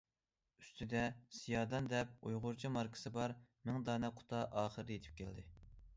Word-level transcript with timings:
ئۈستىدە« 0.61 1.01
سىيادان» 1.39 1.89
دەپ 1.91 2.25
ئۇيغۇرچە 2.29 2.73
ماركىسى 2.79 3.13
بار 3.21 3.35
مىڭ 3.69 3.89
دانە 3.91 4.11
قۇتا 4.19 4.43
ئاخىر 4.63 4.95
يېتىپ 4.97 5.21
كەلدى. 5.21 5.47